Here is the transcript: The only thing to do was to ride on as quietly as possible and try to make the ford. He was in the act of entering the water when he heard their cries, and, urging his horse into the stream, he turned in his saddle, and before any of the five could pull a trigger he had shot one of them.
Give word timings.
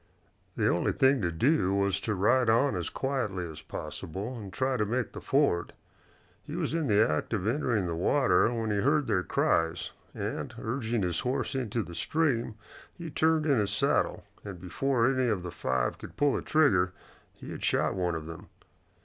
The 0.55 0.67
only 0.67 0.93
thing 0.93 1.21
to 1.21 1.31
do 1.31 1.75
was 1.75 1.99
to 2.01 2.15
ride 2.15 2.49
on 2.49 2.75
as 2.75 2.89
quietly 2.89 3.45
as 3.47 3.61
possible 3.61 4.35
and 4.35 4.51
try 4.51 4.75
to 4.75 4.83
make 4.83 5.11
the 5.11 5.21
ford. 5.21 5.73
He 6.41 6.55
was 6.55 6.73
in 6.73 6.87
the 6.87 7.07
act 7.07 7.33
of 7.33 7.45
entering 7.45 7.85
the 7.85 7.93
water 7.93 8.51
when 8.51 8.71
he 8.71 8.77
heard 8.79 9.05
their 9.05 9.21
cries, 9.21 9.91
and, 10.15 10.55
urging 10.59 11.03
his 11.03 11.19
horse 11.19 11.53
into 11.53 11.83
the 11.83 11.93
stream, 11.93 12.55
he 12.97 13.11
turned 13.11 13.45
in 13.45 13.59
his 13.59 13.69
saddle, 13.69 14.23
and 14.43 14.59
before 14.59 15.07
any 15.07 15.27
of 15.29 15.43
the 15.43 15.51
five 15.51 15.99
could 15.99 16.17
pull 16.17 16.35
a 16.35 16.41
trigger 16.41 16.93
he 17.35 17.51
had 17.51 17.63
shot 17.63 17.93
one 17.93 18.15
of 18.15 18.25
them. 18.25 18.47